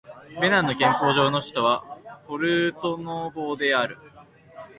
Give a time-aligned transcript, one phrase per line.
[0.41, 1.83] ベナンの憲法上の首都は
[2.25, 3.99] ポルトノボである